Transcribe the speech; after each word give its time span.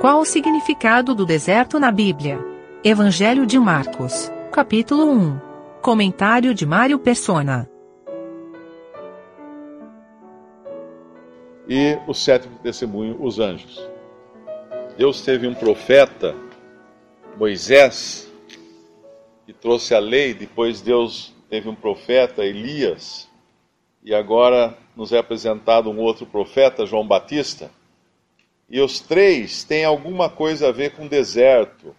Qual 0.00 0.20
o 0.20 0.24
significado 0.24 1.12
do 1.12 1.26
deserto 1.26 1.80
na 1.80 1.90
Bíblia? 1.90 2.38
Evangelho 2.84 3.44
de 3.44 3.58
Marcos, 3.58 4.30
capítulo 4.52 5.10
1. 5.10 5.40
Comentário 5.82 6.54
de 6.54 6.64
Mário 6.64 7.00
Persona. 7.00 7.68
E 11.68 11.98
o 12.06 12.14
sétimo 12.14 12.56
testemunho, 12.60 13.20
os 13.20 13.40
anjos. 13.40 13.90
Deus 14.96 15.20
teve 15.22 15.48
um 15.48 15.54
profeta, 15.54 16.32
Moisés, 17.36 18.32
que 19.46 19.52
trouxe 19.52 19.96
a 19.96 19.98
lei, 19.98 20.32
depois 20.32 20.80
Deus 20.80 21.34
teve 21.50 21.68
um 21.68 21.74
profeta, 21.74 22.44
Elias, 22.44 23.28
e 24.04 24.14
agora 24.14 24.78
nos 24.94 25.12
é 25.12 25.18
apresentado 25.18 25.90
um 25.90 25.98
outro 25.98 26.24
profeta, 26.24 26.86
João 26.86 27.04
Batista. 27.04 27.68
E 28.68 28.80
os 28.80 29.00
três 29.00 29.64
têm 29.64 29.84
alguma 29.84 30.28
coisa 30.28 30.68
a 30.68 30.72
ver 30.72 30.92
com 30.92 31.06
deserto. 31.06 31.96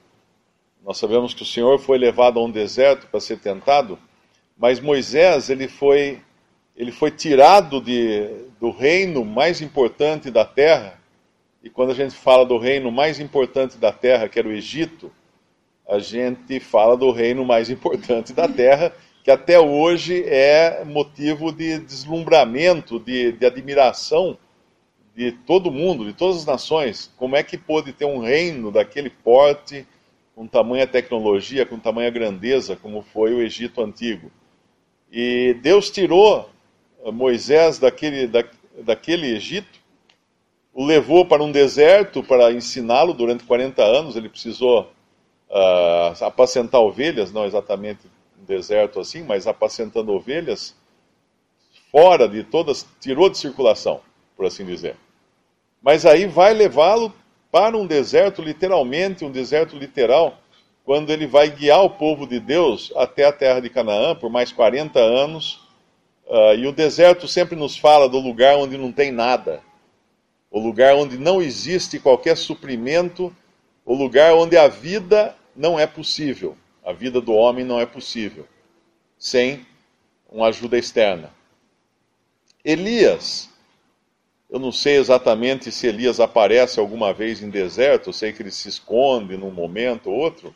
Nós 0.85 0.97
sabemos 0.97 1.33
que 1.33 1.41
o 1.41 1.45
Senhor 1.45 1.79
foi 1.79 1.97
levado 1.97 2.39
a 2.39 2.43
um 2.43 2.51
deserto 2.51 3.07
para 3.07 3.19
ser 3.19 3.39
tentado, 3.39 3.97
mas 4.57 4.79
Moisés 4.79 5.49
ele 5.49 5.67
foi 5.67 6.21
ele 6.75 6.91
foi 6.93 7.11
tirado 7.11 7.81
de, 7.81 8.29
do 8.57 8.71
reino 8.71 9.25
mais 9.25 9.59
importante 9.61 10.31
da 10.31 10.45
terra. 10.45 10.97
E 11.61 11.69
quando 11.69 11.91
a 11.91 11.95
gente 11.95 12.15
fala 12.15 12.45
do 12.45 12.57
reino 12.57 12.89
mais 12.89 13.19
importante 13.19 13.77
da 13.77 13.91
terra, 13.91 14.29
que 14.29 14.39
era 14.39 14.47
o 14.47 14.51
Egito, 14.53 15.11
a 15.85 15.99
gente 15.99 16.57
fala 16.61 16.95
do 16.95 17.11
reino 17.11 17.43
mais 17.43 17.69
importante 17.69 18.31
da 18.31 18.47
terra, 18.47 18.93
que 19.25 19.31
até 19.31 19.59
hoje 19.59 20.23
é 20.25 20.85
motivo 20.85 21.51
de 21.51 21.79
deslumbramento, 21.79 22.97
de, 22.97 23.33
de 23.33 23.45
admiração 23.45 24.37
de 25.19 25.33
todo 25.33 25.69
mundo, 25.69 26.05
de 26.05 26.13
todas 26.13 26.37
as 26.37 26.45
nações. 26.45 27.11
Como 27.17 27.35
é 27.35 27.43
que 27.43 27.57
pôde 27.57 27.91
ter 27.91 28.05
um 28.05 28.19
reino 28.19 28.71
daquele 28.71 29.09
porte, 29.09 29.85
com 30.33 30.47
tamanha 30.47 30.87
tecnologia, 30.87 31.65
com 31.65 31.77
tamanha 31.77 32.09
grandeza, 32.09 32.77
como 32.77 33.01
foi 33.01 33.33
o 33.33 33.41
Egito 33.41 33.81
antigo? 33.81 34.31
E 35.11 35.57
Deus 35.61 35.89
tirou 35.89 36.49
Moisés 37.11 37.79
daquele, 37.79 38.27
da, 38.27 38.45
daquele 38.81 39.35
Egito, 39.35 39.77
o 40.73 40.85
levou 40.85 41.25
para 41.25 41.43
um 41.43 41.51
deserto 41.51 42.23
para 42.23 42.53
ensiná-lo 42.53 43.13
durante 43.13 43.43
40 43.43 43.83
anos. 43.83 44.15
Ele 44.15 44.29
precisou 44.29 44.83
uh, 45.49 46.23
apacentar 46.23 46.79
ovelhas, 46.79 47.33
não 47.33 47.43
exatamente 47.45 48.07
um 48.41 48.45
deserto 48.45 49.01
assim, 49.01 49.21
mas 49.23 49.47
apacentando 49.47 50.13
ovelhas, 50.13 50.73
fora 51.91 52.25
de 52.25 52.41
todas, 52.41 52.87
tirou 53.01 53.29
de 53.29 53.37
circulação, 53.37 53.99
por 54.37 54.45
assim 54.45 54.65
dizer. 54.65 54.95
Mas 55.81 56.05
aí 56.05 56.25
vai 56.25 56.53
levá-lo 56.53 57.13
para 57.51 57.77
um 57.77 57.85
deserto, 57.85 58.41
literalmente, 58.41 59.25
um 59.25 59.31
deserto 59.31 59.75
literal, 59.77 60.37
quando 60.83 61.11
ele 61.11 61.27
vai 61.27 61.49
guiar 61.49 61.83
o 61.83 61.89
povo 61.91 62.27
de 62.27 62.39
Deus 62.39 62.91
até 62.95 63.25
a 63.25 63.31
terra 63.31 63.59
de 63.59 63.69
Canaã 63.69 64.15
por 64.15 64.29
mais 64.29 64.51
40 64.51 64.99
anos. 64.99 65.67
Uh, 66.27 66.55
e 66.57 66.67
o 66.67 66.71
deserto 66.71 67.27
sempre 67.27 67.55
nos 67.55 67.77
fala 67.77 68.07
do 68.07 68.19
lugar 68.19 68.55
onde 68.57 68.77
não 68.77 68.91
tem 68.91 69.11
nada, 69.11 69.63
o 70.51 70.59
lugar 70.59 70.95
onde 70.95 71.17
não 71.17 71.41
existe 71.41 71.99
qualquer 71.99 72.37
suprimento, 72.37 73.35
o 73.83 73.95
lugar 73.95 74.35
onde 74.35 74.55
a 74.55 74.67
vida 74.67 75.35
não 75.55 75.79
é 75.79 75.87
possível, 75.87 76.55
a 76.85 76.93
vida 76.93 77.19
do 77.19 77.33
homem 77.33 77.65
não 77.65 77.79
é 77.79 77.85
possível, 77.85 78.47
sem 79.17 79.65
uma 80.29 80.47
ajuda 80.47 80.77
externa. 80.77 81.33
Elias, 82.63 83.49
eu 84.49 84.59
não 84.59 84.71
sei 84.71 84.97
exatamente 84.97 85.71
se 85.71 85.85
Elias 85.85 86.19
aparece 86.19 86.79
alguma 86.79 87.13
vez 87.13 87.41
em 87.41 87.49
deserto, 87.49 88.09
eu 88.09 88.13
sei 88.13 88.33
que 88.33 88.41
ele 88.41 88.51
se 88.51 88.67
esconde 88.67 89.37
num 89.37 89.51
momento 89.51 90.09
ou 90.09 90.17
outro, 90.17 90.55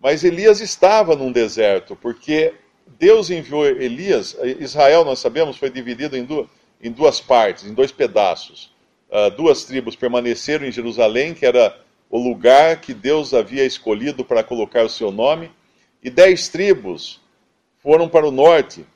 mas 0.00 0.24
Elias 0.24 0.60
estava 0.60 1.14
num 1.14 1.30
deserto, 1.30 1.94
porque 1.96 2.54
Deus 2.98 3.28
enviou 3.28 3.66
Elias, 3.66 4.36
Israel, 4.58 5.04
nós 5.04 5.18
sabemos, 5.18 5.58
foi 5.58 5.68
dividido 5.68 6.16
em 6.16 6.92
duas, 6.92 7.20
partes, 7.20 7.64
em 7.66 7.74
dois 7.74 7.92
pedaços. 7.92 8.74
Uh, 9.10 9.30
duas 9.36 9.64
tribos 9.64 9.96
permaneceram 9.96 10.66
em 10.66 10.72
Jerusalém, 10.72 11.34
que 11.34 11.44
era 11.44 11.78
o 12.08 12.18
lugar 12.18 12.80
que 12.80 12.94
Deus 12.94 13.34
havia 13.34 13.64
escolhido 13.64 14.24
para 14.24 14.42
colocar 14.42 14.84
o 14.84 14.88
seu 14.88 15.10
nome, 15.10 15.50
e 16.02 16.08
dez 16.08 16.48
tribos 16.48 17.20
foram 17.82 18.08
para 18.08 18.26
o 18.26 18.30
norte, 18.30 18.86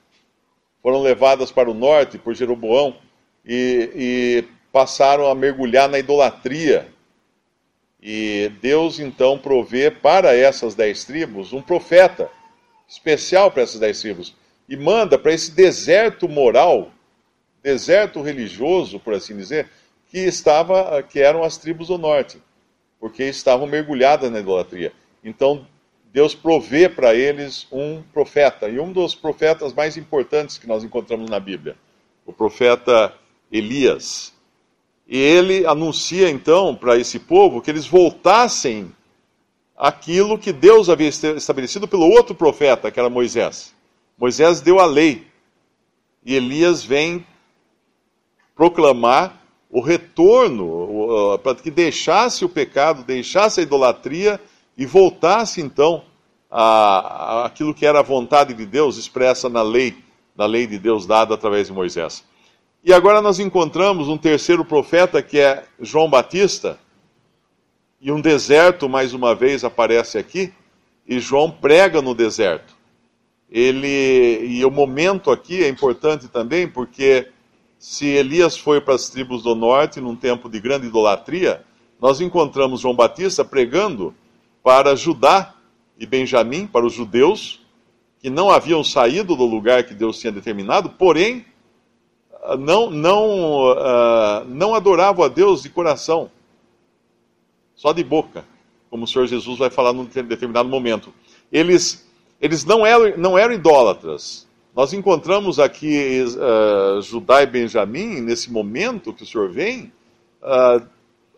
foram 0.83 1.03
levadas 1.03 1.51
para 1.51 1.71
o 1.71 1.75
norte 1.75 2.17
por 2.17 2.35
Jeroboão 2.35 2.97
e, 3.45 3.91
e 3.95 4.45
passaram 4.73 5.29
a 5.29 5.35
mergulhar 5.35 5.89
na 5.89 5.99
idolatria. 5.99 6.89
E 8.03 8.51
Deus 8.63 8.99
então 8.99 9.39
provê 9.39 9.91
para 9.91 10.35
essas 10.35 10.75
dez 10.75 11.05
tribos 11.05 11.53
um 11.53 11.61
profeta 11.61 12.31
especial 12.89 13.51
para 13.51 13.63
essas 13.63 13.79
dez 13.79 14.01
tribos 14.01 14.35
e 14.69 14.77
manda 14.77 15.19
para 15.19 15.33
esse 15.33 15.51
deserto 15.51 16.29
moral, 16.29 16.91
deserto 17.63 18.23
religioso, 18.23 18.99
por 18.99 19.15
assim 19.15 19.37
dizer, 19.37 19.69
que 20.09 20.19
estava, 20.19 21.03
que 21.03 21.21
eram 21.21 21.43
as 21.43 21.57
tribos 21.57 21.89
do 21.89 21.99
norte, 21.99 22.39
porque 22.99 23.25
estavam 23.25 23.67
mergulhadas 23.67 24.31
na 24.31 24.41
idolatria. 24.41 24.93
Então 25.23 25.67
Deus 26.13 26.35
provê 26.35 26.89
para 26.89 27.15
eles 27.15 27.67
um 27.71 28.03
profeta 28.13 28.69
e 28.69 28.81
um 28.81 28.93
dos 28.93 29.15
profetas 29.15 29.73
mais 29.73 29.97
importantes 29.97 30.57
que 30.57 30.67
nós 30.67 30.83
encontramos 30.83 31.29
na 31.29 31.39
Bíblia, 31.39 31.77
o 32.25 32.33
profeta 32.33 33.15
Elias. 33.51 34.33
E 35.07 35.19
ele 35.19 35.67
anuncia 35.67 36.31
então 36.31 36.75
para 36.75 36.97
esse 36.97 37.19
povo 37.19 37.61
que 37.61 37.71
eles 37.71 37.87
voltassem 37.87 38.95
aquilo 39.77 40.39
que 40.39 40.53
Deus 40.53 40.89
havia 40.89 41.09
estabelecido 41.09 41.89
pelo 41.89 42.09
outro 42.09 42.35
profeta, 42.35 42.91
que 42.91 43.01
era 43.01 43.09
Moisés. 43.09 43.75
Moisés 44.19 44.61
deu 44.61 44.79
a 44.79 44.85
lei 44.85 45.27
e 46.25 46.35
Elias 46.35 46.85
vem 46.85 47.27
proclamar 48.55 49.41
o 49.71 49.81
retorno, 49.81 51.39
para 51.43 51.55
que 51.55 51.71
deixasse 51.71 52.45
o 52.45 52.49
pecado, 52.49 53.05
deixasse 53.05 53.61
a 53.61 53.63
idolatria 53.63 54.41
e 54.77 54.85
voltasse 54.85 55.61
então 55.61 56.05
a, 56.51 57.47
aquilo 57.47 57.73
que 57.73 57.87
era 57.87 58.01
a 58.01 58.03
vontade 58.03 58.53
de 58.53 58.67
Deus 58.67 58.97
expressa 58.97 59.49
na 59.49 59.63
lei, 59.63 59.97
na 60.37 60.45
lei 60.45 60.67
de 60.67 60.79
Deus 60.79 61.07
dada 61.07 61.35
através 61.35 61.69
de 61.69 61.73
Moisés. 61.73 62.25
E 62.83 62.95
agora 62.95 63.21
nós 63.21 63.39
encontramos 63.39 64.09
um 64.09 64.17
terceiro 64.17 64.65
profeta 64.65 65.23
que 65.23 65.39
é 65.39 65.65
João 65.79 66.09
Batista 66.09 66.79
e 68.01 68.11
um 68.11 68.19
deserto, 68.19 68.89
mais 68.89 69.13
uma 69.13 69.35
vez, 69.35 69.65
aparece 69.65 70.17
aqui, 70.17 70.51
e 71.07 71.21
João 71.21 71.51
prega 71.51 72.01
no 72.01 72.15
deserto. 72.15 72.75
Ele 73.51 74.47
E 74.47 74.65
o 74.65 74.71
momento 74.71 75.31
aqui 75.31 75.63
é 75.63 75.69
importante 75.69 76.27
também, 76.27 76.67
porque 76.67 77.29
se 77.79 78.07
Elias 78.07 78.57
foi 78.57 78.81
para 78.81 78.95
as 78.95 79.11
tribos 79.11 79.43
do 79.43 79.55
norte 79.55 80.01
num 80.01 80.17
tempo 80.17 80.49
de 80.49 80.59
grande 80.59 80.87
idolatria, 80.87 81.63
nós 82.01 82.23
encontramos 82.23 82.81
João 82.81 82.95
Batista 82.95 83.45
pregando 83.45 84.15
para 84.63 84.97
Judá 84.97 85.55
e 85.99 86.07
Benjamim, 86.07 86.67
para 86.67 86.87
os 86.87 86.95
judeus, 86.95 87.61
que 88.21 88.31
não 88.31 88.49
haviam 88.49 88.83
saído 88.83 89.37
do 89.37 89.45
lugar 89.45 89.85
que 89.85 89.93
Deus 89.93 90.19
tinha 90.19 90.33
determinado, 90.33 90.89
porém 90.91 91.45
não, 92.59 92.91
não, 92.91 93.73
uh, 93.73 94.45
não 94.47 94.75
adoravam 94.75 95.25
a 95.25 95.29
Deus 95.29 95.63
de 95.63 95.69
coração 95.69 96.31
só 97.75 97.93
de 97.93 98.05
boca, 98.05 98.45
como 98.91 99.05
o 99.05 99.07
Senhor 99.07 99.27
Jesus 99.27 99.59
vai 99.59 99.71
falar 99.71 99.93
num 99.93 100.05
determinado 100.05 100.69
momento. 100.69 101.15
Eles, 101.51 102.07
eles 102.41 102.65
não, 102.65 102.85
eram, 102.85 103.17
não 103.17 103.39
eram 103.39 103.55
idólatras. 103.55 104.47
Nós 104.77 104.93
encontramos 104.93 105.59
aqui 105.59 106.23
uh, 106.23 107.01
Judá 107.01 107.43
e 107.43 107.47
Benjamim, 107.47 108.21
nesse 108.21 108.53
momento 108.53 109.13
que 109.13 109.23
o 109.23 109.27
Senhor 109.27 109.51
vem, 109.51 109.93
uh, 110.43 110.87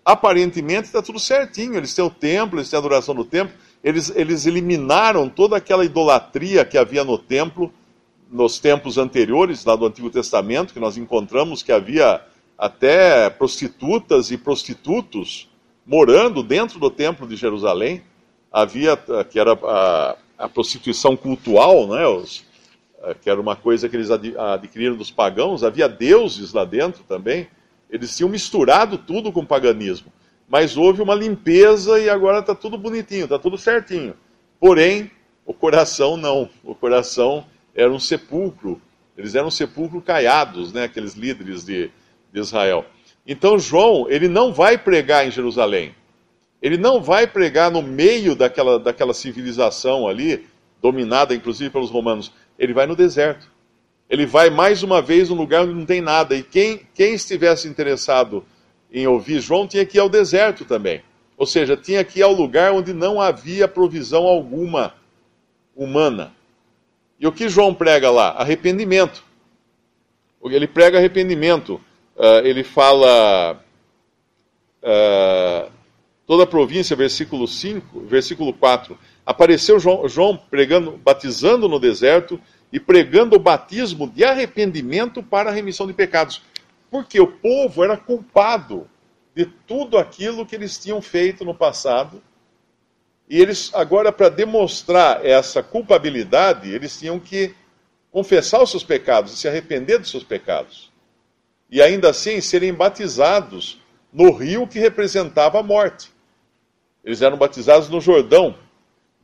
aparentemente 0.05 0.87
está 0.87 1.01
tudo 1.01 1.19
certinho. 1.19 1.77
Eles 1.77 1.95
têm 1.95 2.05
o 2.05 2.11
templo, 2.11 2.59
eles 2.59 2.69
têm 2.69 2.77
a 2.77 2.81
adoração 2.81 3.15
do 3.15 3.25
templo, 3.25 3.55
eles, 3.83 4.13
eles 4.15 4.45
eliminaram 4.45 5.29
toda 5.29 5.57
aquela 5.57 5.85
idolatria 5.85 6.65
que 6.65 6.77
havia 6.77 7.05
no 7.05 7.17
templo, 7.17 7.73
nos 8.33 8.59
tempos 8.59 8.97
anteriores, 8.97 9.63
lá 9.67 9.77
do 9.77 9.85
Antigo 9.85 10.09
Testamento, 10.09 10.73
que 10.73 10.81
nós 10.81 10.97
encontramos 10.97 11.63
que 11.63 11.71
havia 11.71 12.23
até 12.57 13.29
prostitutas 13.29 14.31
e 14.31 14.39
prostitutos 14.39 15.51
morando 15.87 16.43
dentro 16.43 16.81
do 16.81 16.91
templo 16.91 17.29
de 17.29 17.37
Jerusalém. 17.37 18.03
Havia, 18.51 18.99
eh, 19.09 19.25
que 19.25 19.39
era 19.39 19.53
a, 19.53 20.17
a 20.39 20.49
prostituição 20.49 21.15
cultual, 21.15 21.87
né, 21.89 22.07
os, 22.07 22.45
eh, 23.03 23.15
que 23.21 23.29
era 23.29 23.41
uma 23.41 23.55
coisa 23.55 23.89
que 23.89 23.97
eles 23.97 24.11
adquiriram 24.11 24.97
dos 24.97 25.11
pagãos, 25.11 25.63
havia 25.63 25.89
deuses 25.89 26.55
lá 26.55 26.65
dentro 26.65 27.05
também. 27.05 27.49
Eles 27.91 28.17
tinham 28.17 28.31
misturado 28.31 28.97
tudo 28.97 29.31
com 29.31 29.45
paganismo. 29.45 30.11
Mas 30.49 30.77
houve 30.77 31.03
uma 31.03 31.15
limpeza 31.15 32.01
e 32.01 32.09
agora 32.09 32.39
está 32.39 32.55
tudo 32.55 32.79
bonitinho, 32.79 33.25
está 33.25 33.39
tudo 33.39 33.59
certinho. 33.59 34.15
Porém, 34.59 35.11
o 35.45 35.53
coração 35.53 36.17
não. 36.17 36.49
O 36.63 36.75
coração 36.75 37.45
era 37.75 37.91
um 37.91 37.99
sepulcro. 37.99 38.81
Eles 39.17 39.35
eram 39.35 39.49
um 39.49 39.51
sepulcro 39.51 40.01
caiados, 40.01 40.73
né, 40.73 40.85
aqueles 40.85 41.15
líderes 41.15 41.65
de, 41.65 41.91
de 42.33 42.41
Israel. 42.41 42.85
Então 43.27 43.59
João, 43.59 44.07
ele 44.09 44.29
não 44.29 44.53
vai 44.53 44.77
pregar 44.79 45.27
em 45.27 45.31
Jerusalém. 45.31 45.95
Ele 46.61 46.77
não 46.77 47.03
vai 47.03 47.27
pregar 47.27 47.71
no 47.71 47.83
meio 47.83 48.35
daquela, 48.35 48.79
daquela 48.79 49.13
civilização 49.13 50.07
ali, 50.07 50.47
dominada 50.81 51.35
inclusive 51.35 51.71
pelos 51.71 51.91
romanos. 51.91 52.33
Ele 52.59 52.73
vai 52.73 52.87
no 52.87 52.95
deserto. 52.95 53.51
Ele 54.09 54.27
vai 54.27 54.51
mais 54.51 54.83
uma 54.83 55.01
vez 55.01 55.29
num 55.29 55.37
lugar 55.37 55.63
onde 55.63 55.75
não 55.75 55.87
tem 55.87 56.01
nada. 56.01 56.37
E 56.37 56.43
quem, 56.43 56.81
quem 56.95 57.15
estivesse 57.15 57.67
interessado 57.67 58.45
em 58.93 59.07
ouvir 59.07 59.41
João 59.41 59.67
tinha 59.67 59.87
que 59.87 59.97
ir 59.97 60.01
ao 60.01 60.09
deserto 60.09 60.65
também. 60.65 61.03
Ou 61.37 61.47
seja, 61.47 61.77
tinha 61.77 62.05
que 62.05 62.21
ir 62.21 62.23
ao 62.23 62.33
lugar 62.33 62.73
onde 62.73 62.93
não 62.93 63.21
havia 63.21 63.67
provisão 63.67 64.25
alguma 64.25 64.95
humana. 65.75 66.33
E 67.23 67.27
o 67.27 67.31
que 67.31 67.49
João 67.49 67.73
prega 67.73 68.11
lá? 68.11 68.31
Arrependimento. 68.31 69.23
Ele 70.45 70.67
prega 70.67 70.99
arrependimento. 70.99 71.81
Uh, 72.17 72.45
ele 72.45 72.65
fala. 72.65 73.65
Uh, 74.83 75.71
toda 76.27 76.43
a 76.43 76.47
província, 76.49 76.97
versículo 76.97 77.47
5, 77.47 78.01
versículo 78.01 78.53
4. 78.53 78.99
Apareceu 79.25 79.79
João, 79.79 80.09
João 80.09 80.37
pregando, 80.37 80.99
batizando 80.99 81.69
no 81.69 81.79
deserto 81.79 82.41
e 82.73 82.81
pregando 82.81 83.37
o 83.37 83.39
batismo 83.39 84.11
de 84.11 84.25
arrependimento 84.25 85.23
para 85.23 85.51
a 85.51 85.53
remissão 85.53 85.87
de 85.87 85.93
pecados. 85.93 86.43
Porque 86.91 87.21
o 87.21 87.29
povo 87.29 87.85
era 87.85 87.97
culpado 87.97 88.89
de 89.33 89.47
tudo 89.47 89.97
aquilo 89.97 90.45
que 90.45 90.57
eles 90.57 90.77
tinham 90.77 91.01
feito 91.01 91.45
no 91.45 91.55
passado. 91.55 92.21
E 93.33 93.41
eles, 93.41 93.71
agora, 93.73 94.13
para 94.13 94.29
demonstrar 94.29 95.25
essa 95.25 95.63
culpabilidade, 95.63 96.71
eles 96.71 96.99
tinham 96.99 97.19
que 97.19 97.55
confessar 98.11 98.63
os 98.63 98.71
seus 98.71 98.85
pecados 98.85 99.33
e 99.33 99.37
se 99.39 99.49
arrepender 99.49 99.99
dos 99.99 100.11
seus 100.11 100.23
pecados. 100.23 100.93
E 101.71 101.81
ainda 101.81 102.11
assim 102.11 102.43
serem 102.43 102.75
batizados 102.75 103.81
no 104.13 104.33
rio 104.33 104.69
que 104.69 104.79
representava 104.79 105.61
a 105.61 105.63
morte. 105.63 106.13
Eles 107.03 107.23
eram 107.23 107.39
batizados 107.39 107.89
no 107.89 108.03
Jordão, 108.03 108.55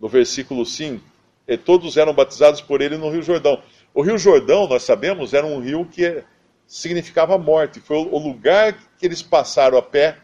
no 0.01 0.09
versículo 0.09 0.65
5. 0.65 1.05
E 1.47 1.59
todos 1.59 1.99
eram 1.99 2.15
batizados 2.15 2.63
por 2.63 2.81
ele 2.81 2.97
no 2.97 3.11
Rio 3.11 3.23
Jordão. 3.23 3.63
O 3.93 4.01
Rio 4.01 4.17
Jordão, 4.17 4.67
nós 4.67 4.85
sabemos, 4.85 5.35
era 5.35 5.45
um 5.45 5.61
rio 5.61 5.85
que 5.85 6.25
significava 6.67 7.37
morte. 7.37 7.79
Foi 7.79 7.99
o 7.99 8.17
lugar 8.17 8.73
que 8.99 9.05
eles 9.05 9.21
passaram 9.21 9.77
a 9.77 9.83
pé, 9.83 10.17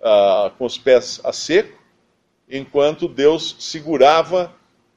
uh, 0.00 0.50
com 0.58 0.64
os 0.64 0.76
pés 0.76 1.20
a 1.22 1.32
seco, 1.32 1.77
enquanto 2.50 3.08
Deus 3.08 3.56
segurava 3.58 4.54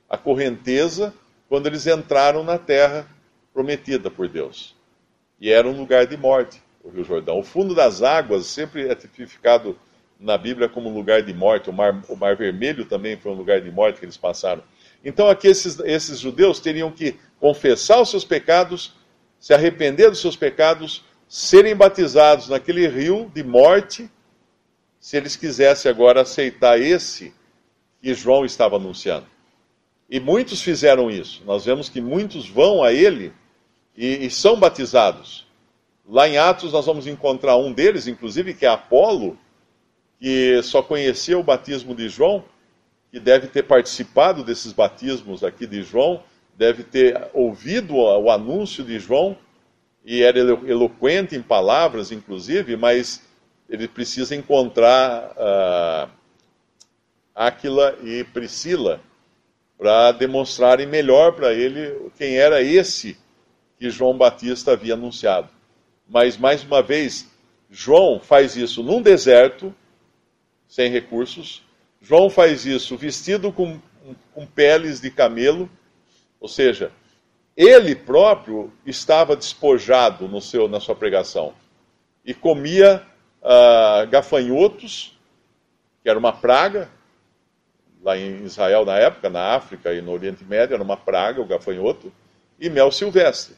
a 0.09 0.17
correnteza 0.17 1.13
quando 1.49 1.67
eles 1.67 1.85
entraram 1.85 2.43
na 2.43 2.57
terra 2.57 3.07
prometida 3.53 4.09
por 4.09 4.27
Deus. 4.27 4.75
E 5.39 5.49
era 5.49 5.67
um 5.67 5.77
lugar 5.77 6.05
de 6.05 6.15
morte, 6.15 6.61
o 6.83 6.89
Rio 6.89 7.03
Jordão. 7.03 7.39
O 7.39 7.43
fundo 7.43 7.75
das 7.75 8.01
águas 8.01 8.45
sempre 8.45 8.87
é 8.87 8.95
tipificado 8.95 9.77
na 10.19 10.37
Bíblia 10.37 10.69
como 10.69 10.89
um 10.89 10.93
lugar 10.93 11.23
de 11.23 11.33
morte. 11.33 11.69
O 11.69 11.73
mar, 11.73 12.01
o 12.07 12.15
mar 12.15 12.35
Vermelho 12.35 12.85
também 12.85 13.17
foi 13.17 13.31
um 13.31 13.35
lugar 13.35 13.59
de 13.59 13.71
morte 13.71 13.99
que 13.99 14.05
eles 14.05 14.17
passaram. 14.17 14.63
Então 15.03 15.27
aqui 15.27 15.47
esses, 15.47 15.79
esses 15.79 16.19
judeus 16.19 16.59
teriam 16.59 16.91
que 16.91 17.15
confessar 17.39 17.99
os 17.99 18.09
seus 18.09 18.23
pecados, 18.23 18.93
se 19.39 19.53
arrepender 19.53 20.09
dos 20.09 20.21
seus 20.21 20.35
pecados, 20.35 21.03
serem 21.27 21.75
batizados 21.75 22.49
naquele 22.49 22.87
rio 22.87 23.31
de 23.33 23.43
morte, 23.43 24.09
se 24.99 25.17
eles 25.17 25.35
quisessem 25.35 25.89
agora 25.89 26.21
aceitar 26.21 26.79
esse 26.79 27.33
que 28.01 28.13
João 28.13 28.43
estava 28.43 28.77
anunciando. 28.77 29.27
E 30.09 30.19
muitos 30.19 30.61
fizeram 30.61 31.09
isso. 31.09 31.41
Nós 31.45 31.63
vemos 31.63 31.87
que 31.87 32.01
muitos 32.01 32.49
vão 32.49 32.83
a 32.83 32.91
ele 32.91 33.31
e, 33.95 34.25
e 34.25 34.29
são 34.29 34.59
batizados. 34.59 35.47
Lá 36.07 36.27
em 36.27 36.37
Atos 36.37 36.73
nós 36.73 36.85
vamos 36.85 37.07
encontrar 37.07 37.55
um 37.55 37.71
deles, 37.71 38.07
inclusive, 38.07 38.53
que 38.53 38.65
é 38.65 38.69
Apolo, 38.69 39.37
que 40.19 40.61
só 40.63 40.81
conhecia 40.81 41.37
o 41.37 41.43
batismo 41.43 41.95
de 41.95 42.09
João, 42.09 42.43
que 43.11 43.19
deve 43.19 43.47
ter 43.47 43.63
participado 43.63 44.43
desses 44.43 44.73
batismos 44.73 45.43
aqui 45.43 45.65
de 45.65 45.83
João, 45.83 46.23
deve 46.57 46.83
ter 46.83 47.29
ouvido 47.33 47.95
o 47.95 48.29
anúncio 48.29 48.83
de 48.83 48.99
João, 48.99 49.37
e 50.03 50.23
era 50.23 50.39
eloquente 50.39 51.35
em 51.35 51.41
palavras, 51.41 52.11
inclusive, 52.11 52.75
mas 52.75 53.25
ele 53.69 53.87
precisa 53.87 54.35
encontrar 54.35 55.31
uh, 55.31 56.20
Áquila 57.47 57.97
e 58.03 58.23
Priscila 58.23 59.01
para 59.75 60.11
demonstrarem 60.11 60.85
melhor 60.85 61.33
para 61.33 61.51
ele 61.51 62.11
quem 62.15 62.37
era 62.37 62.61
esse 62.61 63.17
que 63.79 63.89
João 63.89 64.15
Batista 64.15 64.73
havia 64.73 64.93
anunciado. 64.93 65.49
Mas, 66.07 66.37
mais 66.37 66.63
uma 66.63 66.83
vez, 66.83 67.27
João 67.67 68.19
faz 68.19 68.55
isso 68.55 68.83
num 68.83 69.01
deserto, 69.01 69.73
sem 70.67 70.91
recursos. 70.91 71.63
João 71.99 72.29
faz 72.29 72.63
isso 72.67 72.95
vestido 72.95 73.51
com, 73.51 73.81
com 74.35 74.45
peles 74.45 75.01
de 75.01 75.09
camelo, 75.09 75.67
ou 76.39 76.47
seja, 76.47 76.91
ele 77.57 77.95
próprio 77.95 78.71
estava 78.85 79.35
despojado 79.35 80.27
no 80.27 80.41
seu, 80.41 80.67
na 80.67 80.79
sua 80.79 80.95
pregação 80.95 81.55
e 82.23 82.35
comia 82.35 83.03
uh, 83.41 84.07
gafanhotos, 84.11 85.17
que 86.03 86.09
era 86.09 86.19
uma 86.19 86.33
praga, 86.33 86.87
lá 88.03 88.17
em 88.17 88.43
Israel 88.43 88.85
na 88.85 88.97
época, 88.97 89.29
na 89.29 89.55
África 89.55 89.93
e 89.93 90.01
no 90.01 90.11
Oriente 90.11 90.43
Médio, 90.43 90.73
era 90.73 90.83
uma 90.83 90.97
praga 90.97 91.41
o 91.41 91.45
gafanhoto, 91.45 92.11
e 92.59 92.69
mel 92.69 92.91
silvestre. 92.91 93.55